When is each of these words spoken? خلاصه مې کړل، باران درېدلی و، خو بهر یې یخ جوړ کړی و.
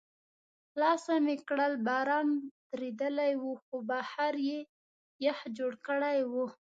خلاصه 0.71 1.13
مې 1.25 1.35
کړل، 1.47 1.73
باران 1.87 2.27
درېدلی 2.71 3.33
و، 3.41 3.43
خو 3.63 3.75
بهر 3.89 4.33
یې 4.49 4.59
یخ 5.25 5.39
جوړ 5.57 5.71
کړی 5.87 6.19
و. 6.31 6.31